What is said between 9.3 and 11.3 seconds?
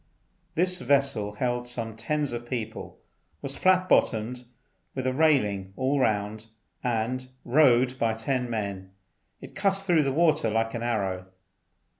it cut through the water like an arrow.